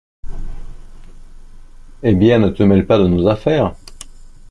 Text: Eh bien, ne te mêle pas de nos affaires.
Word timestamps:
Eh 2.01 2.15
bien, 2.15 2.39
ne 2.39 2.49
te 2.49 2.63
mêle 2.63 2.87
pas 2.87 2.97
de 2.97 3.05
nos 3.07 3.27
affaires. 3.27 3.75